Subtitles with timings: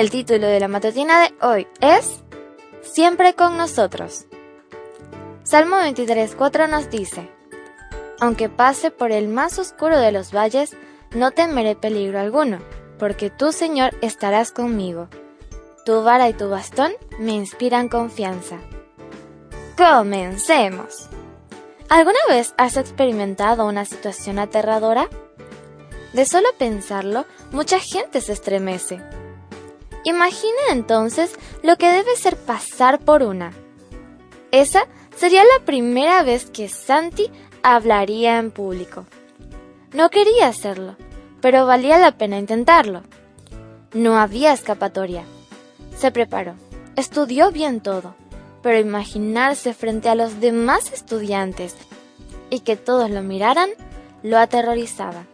[0.00, 2.22] El título de la matutina de hoy es
[2.80, 4.24] Siempre con nosotros.
[5.42, 7.28] Salmo 23.4 nos dice,
[8.18, 10.74] Aunque pase por el más oscuro de los valles,
[11.10, 12.60] no temeré peligro alguno,
[12.98, 15.08] porque tú, Señor, estarás conmigo.
[15.84, 18.56] Tu vara y tu bastón me inspiran confianza.
[19.76, 21.10] Comencemos.
[21.90, 25.10] ¿Alguna vez has experimentado una situación aterradora?
[26.14, 28.98] De solo pensarlo, mucha gente se estremece.
[30.04, 33.52] Imagina entonces lo que debe ser pasar por una.
[34.50, 37.30] Esa sería la primera vez que Santi
[37.62, 39.06] hablaría en público.
[39.92, 40.96] No quería hacerlo,
[41.40, 43.02] pero valía la pena intentarlo.
[43.92, 45.24] No había escapatoria.
[45.96, 46.54] Se preparó,
[46.96, 48.14] estudió bien todo,
[48.62, 51.74] pero imaginarse frente a los demás estudiantes
[52.48, 53.70] y que todos lo miraran
[54.22, 55.24] lo aterrorizaba.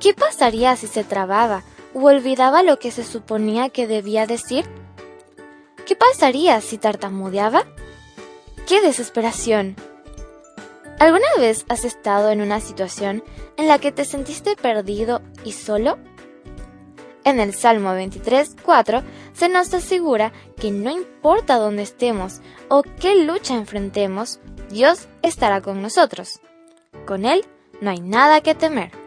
[0.00, 1.62] ¿Qué pasaría si se trababa
[1.96, 4.66] o olvidaba lo que se suponía que debía decir?
[5.86, 7.64] ¿Qué pasaría si tartamudeaba?
[8.68, 9.76] ¡Qué desesperación!
[10.98, 13.24] ¿Alguna vez has estado en una situación
[13.56, 15.96] en la que te sentiste perdido y solo?
[17.24, 23.24] En el Salmo 23, 4 se nos asegura que no importa dónde estemos o qué
[23.24, 24.38] lucha enfrentemos,
[24.68, 26.40] Dios estará con nosotros.
[27.06, 27.46] Con Él
[27.80, 29.05] no hay nada que temer.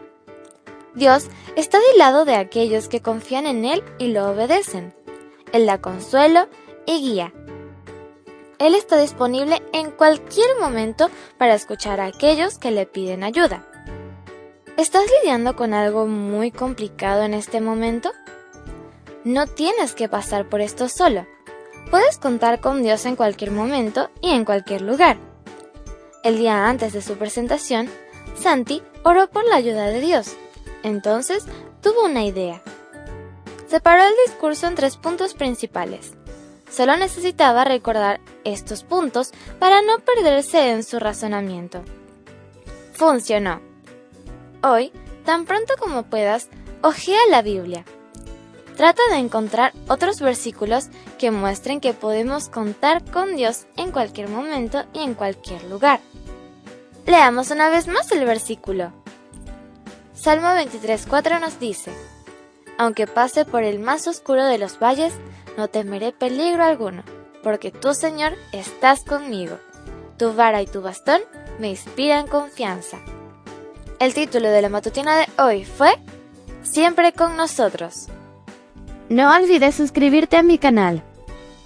[0.94, 4.92] Dios está del lado de aquellos que confían en Él y lo obedecen.
[5.52, 6.48] Él da consuelo
[6.86, 7.32] y guía.
[8.58, 13.66] Él está disponible en cualquier momento para escuchar a aquellos que le piden ayuda.
[14.76, 18.10] ¿Estás lidiando con algo muy complicado en este momento?
[19.24, 21.26] No tienes que pasar por esto solo.
[21.90, 25.16] Puedes contar con Dios en cualquier momento y en cualquier lugar.
[26.22, 27.88] El día antes de su presentación,
[28.34, 30.36] Santi oró por la ayuda de Dios.
[30.82, 31.44] Entonces
[31.82, 32.62] tuvo una idea.
[33.68, 36.12] Separó el discurso en tres puntos principales.
[36.70, 41.82] Solo necesitaba recordar estos puntos para no perderse en su razonamiento.
[42.92, 43.60] Funcionó.
[44.62, 44.92] Hoy,
[45.24, 46.48] tan pronto como puedas,
[46.82, 47.84] ojea la Biblia.
[48.76, 50.88] Trata de encontrar otros versículos
[51.18, 56.00] que muestren que podemos contar con Dios en cualquier momento y en cualquier lugar.
[57.06, 58.92] Leamos una vez más el versículo.
[60.20, 61.90] Salmo 23.4 nos dice,
[62.76, 65.14] Aunque pase por el más oscuro de los valles,
[65.56, 67.04] no temeré peligro alguno,
[67.42, 69.56] porque tú, Señor, estás conmigo.
[70.18, 71.22] Tu vara y tu bastón
[71.58, 72.98] me inspiran confianza.
[73.98, 75.98] El título de la matutina de hoy fue
[76.62, 78.08] Siempre con nosotros.
[79.08, 81.02] No olvides suscribirte a mi canal.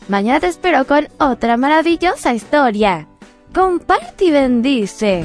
[0.07, 3.09] Mañana te espero con otra maravillosa historia.
[3.53, 5.25] Comparte y bendice.